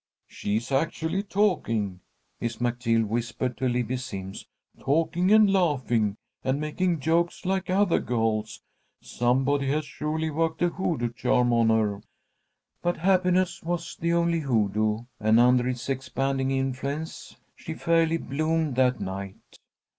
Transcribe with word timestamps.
"She 0.25 0.55
is 0.55 0.71
actually 0.71 1.21
talking," 1.21 1.99
Miss 2.39 2.55
McGill 2.57 3.05
whispered 3.05 3.55
to 3.57 3.69
Libbie 3.69 3.97
Simms. 3.99 4.47
"Talking 4.79 5.31
and 5.31 5.53
laughing 5.53 6.17
and 6.43 6.59
making 6.59 6.99
jokes 7.01 7.45
like 7.45 7.69
other 7.69 7.99
girls. 7.99 8.63
Somebody 8.99 9.67
has 9.67 9.85
surely 9.85 10.31
worked 10.31 10.63
a 10.63 10.69
hoodoo 10.69 11.13
charm 11.13 11.53
on 11.53 11.69
her." 11.69 12.01
But 12.81 12.97
happiness 12.97 13.61
was 13.61 13.95
the 13.95 14.13
only 14.13 14.39
hoodoo, 14.39 15.01
and, 15.19 15.39
under 15.39 15.67
its 15.67 15.87
expanding 15.87 16.49
influence, 16.49 17.35
she 17.55 17.75
fairly 17.75 18.17
bloomed 18.17 18.77
that 18.77 18.99
night. 18.99 19.59